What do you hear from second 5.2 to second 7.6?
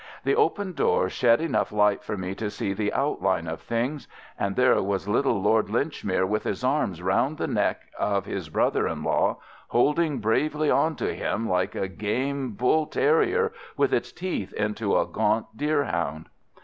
Lord Linchmere with his arms round the